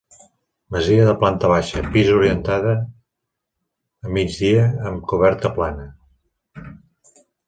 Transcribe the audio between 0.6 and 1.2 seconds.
Masia de